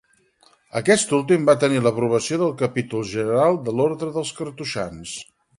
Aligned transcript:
Aquest 0.79 1.13
últim 1.17 1.45
va 1.49 1.55
tenir 1.65 1.83
l'aprovació 1.87 2.41
del 2.45 2.55
capítol 2.63 3.07
general 3.13 3.63
de 3.69 3.77
l'orde 3.81 4.13
dels 4.17 4.37
cartoixans. 4.41 5.15